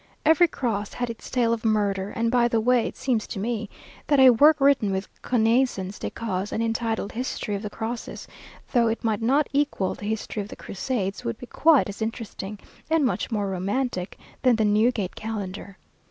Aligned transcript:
Every 0.25 0.47
cross 0.47 0.93
had 0.93 1.11
its 1.11 1.29
tale 1.29 1.53
of 1.53 1.63
murder, 1.63 2.09
and 2.09 2.31
by 2.31 2.47
the 2.47 2.59
way, 2.59 2.87
it 2.87 2.97
seems 2.97 3.27
to 3.27 3.39
me, 3.39 3.69
that 4.07 4.19
a 4.19 4.31
work 4.31 4.59
written 4.59 4.91
with 4.91 5.07
connaissance 5.21 5.99
de 5.99 6.09
cause, 6.09 6.51
and 6.51 6.63
entitled 6.63 7.11
"History 7.11 7.53
of 7.53 7.61
the 7.61 7.69
Crosses," 7.69 8.27
though 8.71 8.87
it 8.87 9.03
might 9.03 9.21
not 9.21 9.47
equal 9.53 9.93
the 9.93 10.07
"History 10.07 10.41
of 10.41 10.47
the 10.47 10.55
Crusades," 10.55 11.23
would 11.23 11.37
be 11.37 11.45
quite 11.45 11.87
as 11.87 12.01
interesting, 12.01 12.57
and 12.89 13.05
much 13.05 13.29
more 13.29 13.47
romantic, 13.47 14.17
than 14.41 14.55
the 14.55 14.65
Newgate 14.65 15.13
Calendar. 15.15 15.77